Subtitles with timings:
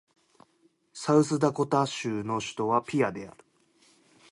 [0.93, 3.45] サウスダコタ州の州都はピアである